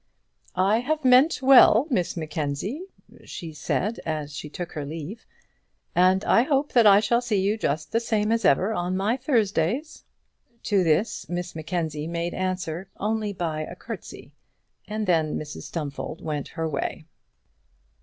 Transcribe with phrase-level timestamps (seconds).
[0.55, 2.81] "I have meant well, Miss Mackenzie,"
[3.23, 5.27] she said as she took her leave,
[5.93, 9.15] "and I hope that I shall see you just the same as ever on my
[9.15, 10.03] Thursdays."
[10.63, 14.33] To this Miss Mackenzie made answer only by a curtsey,
[14.87, 17.05] and then Mrs Stumfold went her way.